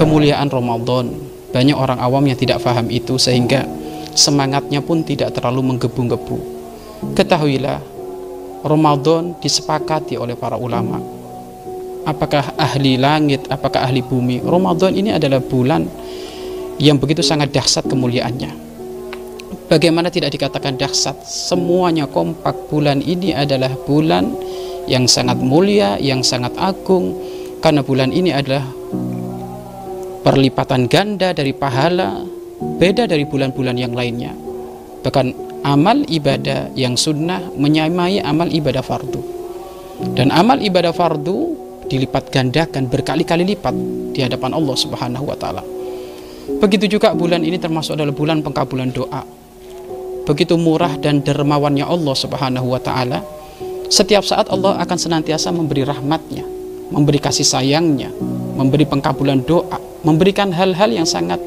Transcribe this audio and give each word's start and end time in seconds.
kemuliaan 0.00 0.48
Ramadan. 0.48 1.12
Banyak 1.52 1.76
orang 1.76 2.00
awam 2.00 2.24
yang 2.24 2.40
tidak 2.40 2.64
paham 2.64 2.88
itu 2.88 3.20
sehingga 3.20 3.68
semangatnya 4.16 4.80
pun 4.80 5.04
tidak 5.04 5.36
terlalu 5.36 5.76
menggebu-gebu. 5.76 6.40
Ketahuilah, 7.12 7.84
Ramadan 8.64 9.36
disepakati 9.44 10.16
oleh 10.16 10.40
para 10.40 10.56
ulama. 10.56 10.96
Apakah 12.08 12.56
ahli 12.56 12.96
langit, 12.96 13.44
apakah 13.52 13.84
ahli 13.84 14.00
bumi? 14.00 14.40
Ramadan 14.40 14.96
ini 14.96 15.12
adalah 15.12 15.44
bulan 15.44 15.84
yang 16.80 16.96
begitu 16.96 17.20
sangat 17.20 17.52
dahsyat 17.52 17.84
kemuliaannya. 17.84 18.72
Bagaimana 19.68 20.08
tidak 20.08 20.32
dikatakan 20.32 20.80
dahsyat? 20.80 21.28
Semuanya 21.28 22.08
kompak 22.08 22.72
bulan 22.72 23.04
ini 23.04 23.36
adalah 23.36 23.76
bulan 23.84 24.32
yang 24.88 25.04
sangat 25.04 25.36
mulia, 25.36 26.00
yang 26.00 26.24
sangat 26.24 26.56
agung 26.56 27.20
karena 27.60 27.84
bulan 27.84 28.10
ini 28.16 28.32
adalah 28.32 28.79
perlipatan 30.20 30.88
ganda 30.90 31.32
dari 31.32 31.52
pahala 31.56 32.24
beda 32.80 33.08
dari 33.08 33.24
bulan-bulan 33.24 33.76
yang 33.76 33.92
lainnya 33.96 34.36
bahkan 35.00 35.32
amal 35.64 36.00
ibadah 36.08 36.72
yang 36.76 36.96
sunnah 36.96 37.52
menyamai 37.56 38.20
amal 38.20 38.48
ibadah 38.48 38.84
fardu 38.84 39.20
dan 40.16 40.32
amal 40.32 40.56
ibadah 40.60 40.92
fardu 40.96 41.60
dilipat 41.90 42.30
gandakan 42.30 42.86
berkali-kali 42.86 43.42
lipat 43.42 43.74
di 44.14 44.22
hadapan 44.22 44.54
Allah 44.54 44.76
Subhanahu 44.78 45.26
wa 45.26 45.34
taala. 45.34 45.66
Begitu 46.62 46.86
juga 46.98 47.10
bulan 47.12 47.42
ini 47.42 47.58
termasuk 47.58 47.98
adalah 47.98 48.14
bulan 48.14 48.46
pengkabulan 48.46 48.94
doa. 48.94 49.26
Begitu 50.24 50.54
murah 50.54 50.94
dan 51.02 51.26
dermawannya 51.26 51.82
Allah 51.82 52.14
Subhanahu 52.14 52.70
wa 52.70 52.78
taala. 52.78 53.26
Setiap 53.90 54.22
saat 54.22 54.46
Allah 54.54 54.78
akan 54.78 54.98
senantiasa 54.98 55.50
memberi 55.50 55.82
rahmatnya, 55.82 56.46
memberi 56.94 57.18
kasih 57.18 57.42
sayangnya, 57.42 58.14
memberi 58.54 58.84
pengkabulan 58.86 59.42
doa, 59.46 59.78
memberikan 60.02 60.50
hal-hal 60.50 60.90
yang 60.90 61.06
sangat 61.06 61.38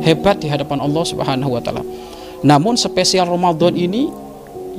hebat 0.00 0.40
di 0.40 0.48
hadapan 0.48 0.80
Allah 0.80 1.04
Subhanahu 1.04 1.52
wa 1.52 1.60
taala. 1.60 1.84
Namun 2.42 2.74
spesial 2.74 3.28
Ramadan 3.28 3.76
ini 3.76 4.10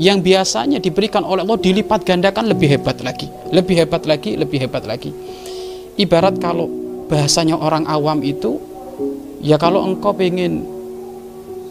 yang 0.01 0.19
biasanya 0.19 0.81
diberikan 0.81 1.21
oleh 1.21 1.45
Allah 1.45 1.59
dilipat 1.61 2.01
gandakan 2.01 2.49
lebih 2.49 2.77
hebat 2.77 2.99
lagi, 3.05 3.29
lebih 3.53 3.85
hebat 3.85 4.03
lagi, 4.09 4.33
lebih 4.33 4.57
hebat 4.65 4.83
lagi. 4.89 5.13
Ibarat 5.93 6.41
kalau 6.41 6.65
bahasanya 7.05 7.53
orang 7.55 7.85
awam 7.85 8.25
itu 8.25 8.57
ya 9.39 9.61
kalau 9.61 9.85
engkau 9.85 10.17
ingin 10.17 10.65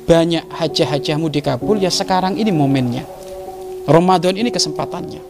banyak 0.07 0.47
hajah-hajahmu 0.51 1.31
dikabul 1.31 1.79
ya 1.79 1.91
sekarang 1.91 2.39
ini 2.39 2.51
momennya. 2.55 3.05
Ramadan 3.83 4.39
ini 4.39 4.55
kesempatannya. 4.55 5.23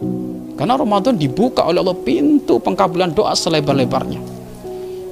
Karena 0.60 0.76
Ramadan 0.76 1.16
dibuka 1.16 1.64
oleh 1.64 1.80
Allah 1.80 1.96
pintu 1.96 2.60
pengkabulan 2.60 3.16
doa 3.16 3.32
selebar-lebarnya. 3.32 4.20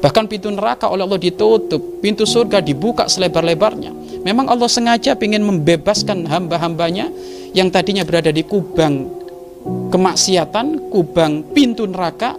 Bahkan 0.01 0.25
pintu 0.33 0.49
neraka 0.49 0.89
oleh 0.89 1.05
Allah 1.05 1.21
ditutup, 1.21 2.01
pintu 2.01 2.25
surga 2.25 2.65
dibuka 2.65 3.05
selebar-lebarnya. 3.05 3.93
Memang 4.25 4.49
Allah 4.49 4.69
sengaja 4.69 5.13
ingin 5.17 5.45
membebaskan 5.45 6.25
hamba-hambanya 6.25 7.13
yang 7.53 7.69
tadinya 7.69 8.05
berada 8.05 8.33
di 8.33 8.41
kubang 8.45 9.21
kemaksiatan, 9.93 10.89
kubang 10.89 11.53
pintu 11.53 11.85
neraka, 11.85 12.33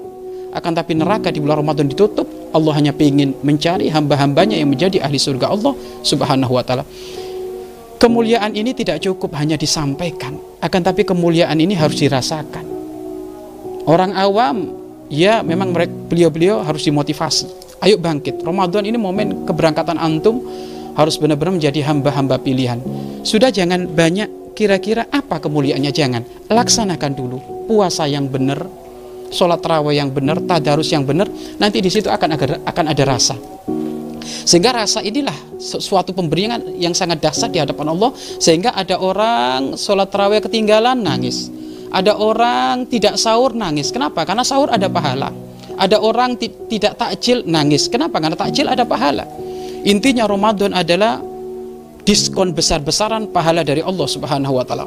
akan 0.51 0.71
tapi 0.73 0.97
neraka 0.97 1.29
di 1.29 1.37
bulan 1.37 1.61
Ramadan 1.61 1.85
ditutup. 1.85 2.25
Allah 2.51 2.73
hanya 2.75 2.91
ingin 2.97 3.37
mencari 3.45 3.87
hamba-hambanya 3.87 4.59
yang 4.59 4.67
menjadi 4.73 4.99
ahli 5.05 5.21
surga 5.21 5.53
Allah 5.53 5.73
Subhanahu 6.03 6.51
wa 6.57 6.63
taala. 6.65 6.83
Kemuliaan 8.01 8.57
ini 8.57 8.73
tidak 8.73 9.05
cukup 9.05 9.37
hanya 9.37 9.55
disampaikan, 9.55 10.33
akan 10.57 10.81
tapi 10.81 11.05
kemuliaan 11.05 11.61
ini 11.61 11.77
harus 11.77 12.01
dirasakan. 12.01 12.65
Orang 13.85 14.17
awam, 14.17 14.80
ya 15.11 15.43
memang 15.43 15.75
mereka 15.75 15.91
beliau-beliau 15.91 16.63
harus 16.63 16.87
dimotivasi. 16.87 17.51
Ayo 17.83 17.99
bangkit. 17.99 18.39
Ramadan 18.41 18.87
ini 18.87 18.95
momen 18.95 19.43
keberangkatan 19.43 19.99
antum 19.99 20.39
harus 20.95 21.19
benar-benar 21.19 21.59
menjadi 21.59 21.83
hamba-hamba 21.83 22.39
pilihan. 22.39 22.79
Sudah 23.27 23.51
jangan 23.51 23.91
banyak 23.91 24.55
kira-kira 24.55 25.11
apa 25.11 25.43
kemuliaannya 25.43 25.91
jangan. 25.91 26.23
Laksanakan 26.47 27.11
dulu 27.11 27.37
puasa 27.67 28.07
yang 28.07 28.31
benar, 28.31 28.63
sholat 29.33 29.59
terawih 29.59 29.99
yang 29.99 30.09
benar, 30.13 30.39
tadarus 30.47 30.89
yang 30.95 31.03
benar. 31.03 31.27
Nanti 31.59 31.83
di 31.83 31.91
situ 31.91 32.07
akan 32.07 32.29
ada, 32.37 32.55
akan 32.63 32.85
ada 32.87 33.03
rasa. 33.03 33.35
Sehingga 34.41 34.73
rasa 34.73 35.05
inilah 35.05 35.35
suatu 35.59 36.13
pemberian 36.17 36.61
yang 36.77 36.93
sangat 36.97 37.21
dahsyat 37.21 37.53
di 37.53 37.61
hadapan 37.61 37.93
Allah 37.93 38.09
sehingga 38.17 38.73
ada 38.73 38.97
orang 38.97 39.77
sholat 39.77 40.09
terawih 40.09 40.41
ketinggalan 40.41 40.97
nangis 40.97 41.60
ada 41.91 42.15
orang 42.15 42.87
tidak 42.87 43.19
sahur 43.19 43.51
nangis. 43.51 43.91
Kenapa? 43.91 44.23
Karena 44.23 44.47
sahur 44.47 44.71
ada 44.71 44.87
pahala. 44.87 45.29
Ada 45.75 45.99
orang 45.99 46.39
tidak 46.39 46.95
takjil 46.95 47.43
nangis. 47.43 47.91
Kenapa? 47.91 48.23
Karena 48.23 48.37
takjil 48.39 48.67
ada 48.71 48.87
pahala. 48.87 49.27
Intinya 49.83 50.23
Ramadan 50.29 50.71
adalah 50.71 51.19
diskon 52.07 52.55
besar-besaran 52.55 53.29
pahala 53.29 53.61
dari 53.65 53.83
Allah 53.83 54.07
Subhanahu 54.07 54.55
wa 54.55 54.65
taala. 54.65 54.85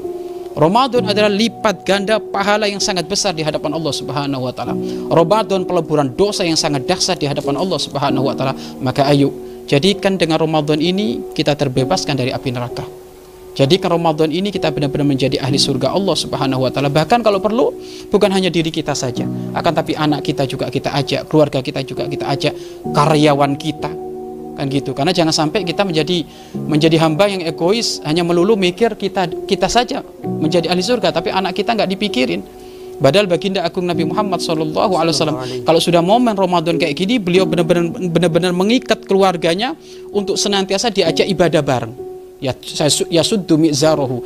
Ramadan 0.55 1.11
adalah 1.11 1.29
lipat 1.29 1.83
ganda 1.83 2.23
pahala 2.23 2.71
yang 2.71 2.79
sangat 2.79 3.11
besar 3.11 3.35
di 3.35 3.43
hadapan 3.43 3.75
Allah 3.75 3.91
Subhanahu 3.91 4.43
wa 4.47 4.53
taala. 4.55 4.75
Ramadan 5.11 5.67
peleburan 5.67 6.15
dosa 6.15 6.47
yang 6.47 6.55
sangat 6.55 6.87
dahsyat 6.87 7.19
di 7.19 7.27
hadapan 7.27 7.59
Allah 7.59 7.79
Subhanahu 7.79 8.31
wa 8.31 8.35
taala. 8.39 8.55
Maka 8.79 9.03
ayo 9.11 9.35
jadikan 9.67 10.15
dengan 10.15 10.39
Ramadan 10.39 10.79
ini 10.79 11.35
kita 11.35 11.59
terbebaskan 11.59 12.15
dari 12.15 12.31
api 12.31 12.49
neraka. 12.55 13.04
Jadi 13.55 13.79
ke 13.79 13.87
Ramadan 13.87 14.35
ini 14.35 14.51
kita 14.51 14.75
benar-benar 14.75 15.07
menjadi 15.07 15.39
ahli 15.39 15.63
surga 15.63 15.95
Allah 15.95 16.19
Subhanahu 16.19 16.67
wa 16.67 16.71
taala. 16.75 16.91
Bahkan 16.91 17.23
kalau 17.23 17.39
perlu 17.39 17.71
bukan 18.11 18.31
hanya 18.35 18.51
diri 18.51 18.75
kita 18.75 18.99
saja, 18.99 19.23
akan 19.55 19.73
tapi 19.73 19.95
anak 19.95 20.27
kita 20.27 20.43
juga 20.51 20.67
kita 20.67 20.91
ajak, 20.91 21.31
keluarga 21.31 21.63
kita 21.63 21.87
juga 21.87 22.11
kita 22.11 22.27
ajak, 22.27 22.53
karyawan 22.91 23.55
kita. 23.55 23.91
Kan 24.59 24.67
gitu. 24.71 24.91
Karena 24.91 25.15
jangan 25.15 25.31
sampai 25.31 25.63
kita 25.63 25.87
menjadi 25.87 26.27
menjadi 26.67 26.99
hamba 26.99 27.31
yang 27.31 27.47
egois, 27.47 28.03
hanya 28.03 28.27
melulu 28.27 28.59
mikir 28.59 28.99
kita 28.99 29.31
kita 29.47 29.71
saja 29.71 30.03
menjadi 30.27 30.75
ahli 30.75 30.83
surga, 30.83 31.15
tapi 31.15 31.31
anak 31.31 31.55
kita 31.55 31.79
nggak 31.79 31.91
dipikirin. 31.95 32.43
Padahal 32.95 33.27
baginda 33.27 33.63
agung 33.63 33.87
Nabi 33.91 34.07
Muhammad 34.07 34.39
Shallallahu 34.39 34.95
Alaihi 34.95 35.15
Wasallam 35.19 35.39
kalau 35.67 35.83
sudah 35.83 35.99
momen 35.99 36.39
Ramadan 36.39 36.79
kayak 36.79 36.95
gini 36.95 37.19
beliau 37.19 37.43
benar-benar 37.43 37.91
benar-benar 37.91 38.55
mengikat 38.55 39.03
keluarganya 39.03 39.75
untuk 40.15 40.39
senantiasa 40.39 40.95
diajak 40.95 41.27
ibadah 41.27 41.59
bareng 41.59 42.04
ya 42.43 42.53
yasuddu 43.11 43.55
mi'zarahu 43.59 44.22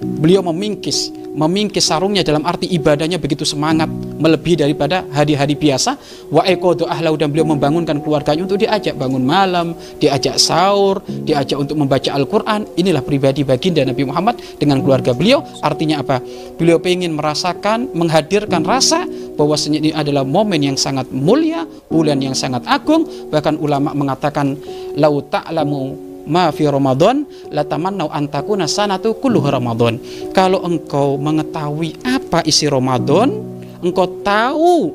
beliau 0.00 0.40
memingkis 0.40 1.12
memingkis 1.30 1.86
sarungnya 1.86 2.26
dalam 2.26 2.42
arti 2.42 2.66
ibadahnya 2.74 3.22
begitu 3.22 3.46
semangat 3.46 3.86
melebihi 4.18 4.66
daripada 4.66 5.06
hari-hari 5.14 5.54
biasa. 5.54 5.94
Wa 6.30 6.42
ekodo 6.46 6.90
ahlau 6.90 7.14
dan 7.14 7.30
beliau 7.30 7.46
membangunkan 7.46 8.02
keluarganya 8.02 8.46
untuk 8.46 8.58
diajak 8.58 8.98
bangun 8.98 9.22
malam 9.22 9.78
diajak 10.02 10.42
sahur 10.42 11.02
diajak 11.06 11.58
untuk 11.58 11.78
membaca 11.78 12.10
Al-Quran. 12.10 12.66
Inilah 12.74 13.02
pribadi 13.06 13.46
baginda 13.46 13.86
Nabi 13.86 14.02
Muhammad 14.02 14.42
dengan 14.58 14.82
keluarga 14.82 15.14
beliau. 15.14 15.46
Artinya 15.62 16.02
apa? 16.02 16.18
Beliau 16.58 16.82
ingin 16.82 17.14
merasakan 17.14 17.94
menghadirkan 17.94 18.66
rasa 18.66 19.06
bahwa 19.38 19.54
ini 19.70 19.94
adalah 19.94 20.26
momen 20.26 20.58
yang 20.58 20.74
sangat 20.74 21.06
mulia 21.14 21.62
bulan 21.86 22.18
yang 22.18 22.34
sangat 22.34 22.66
agung. 22.66 23.06
Bahkan 23.30 23.62
ulama 23.62 23.94
mengatakan 23.94 24.58
lau 24.98 25.22
ta'lamu 25.22 26.09
ma 26.30 26.54
fi 26.54 26.70
Ramadan 26.70 27.26
la 27.50 27.66
tamannau 27.66 28.06
an 28.14 28.30
takuna 28.30 28.70
sanatu 28.70 29.18
kulluh 29.18 29.42
Ramadan. 29.42 29.98
Kalau 30.30 30.62
engkau 30.62 31.18
mengetahui 31.18 31.98
apa 32.06 32.46
isi 32.46 32.70
Ramadan, 32.70 33.34
engkau 33.82 34.22
tahu 34.22 34.94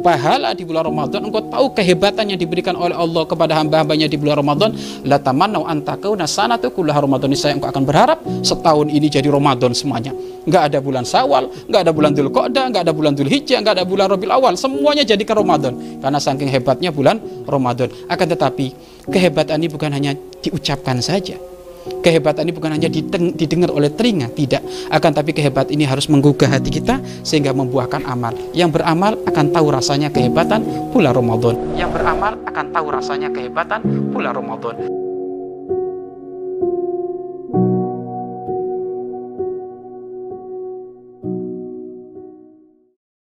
pahala 0.00 0.56
di 0.56 0.64
bulan 0.64 0.88
Ramadan, 0.88 1.20
engkau 1.28 1.44
tahu 1.46 1.76
kehebatan 1.76 2.32
yang 2.34 2.40
diberikan 2.40 2.74
oleh 2.74 2.96
Allah 2.96 3.22
kepada 3.28 3.56
hamba-hambanya 3.60 4.08
di 4.08 4.16
bulan 4.16 4.40
Ramadan, 4.40 4.74
la 5.04 5.20
tamannau 5.20 5.68
an 5.68 5.84
takuna 5.84 6.24
sanatu 6.26 6.72
kulluh 6.72 6.96
Ramadan. 6.96 7.30
Saya 7.36 7.56
engkau 7.56 7.70
akan 7.70 7.84
berharap 7.86 8.18
setahun 8.42 8.88
ini 8.88 9.06
jadi 9.06 9.28
Ramadan 9.30 9.70
semuanya. 9.76 10.10
Enggak 10.48 10.72
ada 10.72 10.78
bulan 10.80 11.04
Sawal, 11.04 11.52
enggak 11.68 11.80
ada 11.84 11.92
bulan 11.92 12.10
Dzulqa'dah, 12.16 12.64
enggak 12.72 12.82
ada 12.88 12.92
bulan 12.96 13.12
Dzulhijjah, 13.12 13.58
enggak 13.60 13.74
ada 13.76 13.84
bulan 13.84 14.06
Rabiul 14.08 14.32
Awal, 14.32 14.56
semuanya 14.56 15.04
jadi 15.04 15.20
ke 15.20 15.32
Ramadan 15.36 16.00
karena 16.00 16.18
saking 16.18 16.48
hebatnya 16.48 16.90
bulan 16.90 17.20
Ramadan. 17.44 17.92
Akan 18.08 18.26
tetapi 18.26 18.72
kehebatan 19.06 19.60
ini 19.60 19.68
bukan 19.68 19.92
hanya 19.92 20.16
diucapkan 20.40 20.98
saja. 21.04 21.36
Kehebatan 21.80 22.44
ini 22.48 22.52
bukan 22.52 22.76
hanya 22.76 22.88
didengar 23.34 23.72
oleh 23.72 23.88
telinga, 23.92 24.28
tidak. 24.32 24.60
Akan 24.92 25.16
tapi 25.16 25.32
kehebat 25.32 25.72
ini 25.72 25.88
harus 25.88 26.08
menggugah 26.12 26.48
hati 26.48 26.68
kita 26.68 27.00
sehingga 27.24 27.56
membuahkan 27.56 28.04
amal. 28.04 28.36
Yang 28.52 28.80
beramal 28.80 29.16
akan 29.24 29.46
tahu 29.52 29.66
rasanya 29.72 30.12
kehebatan 30.12 30.60
bulan 30.92 31.12
Ramadan. 31.16 31.56
Yang 31.76 31.90
beramal 31.96 32.32
akan 32.44 32.66
tahu 32.72 32.86
rasanya 32.92 33.28
kehebatan 33.32 33.80
bulan 34.12 34.32
Ramadan. 34.36 35.09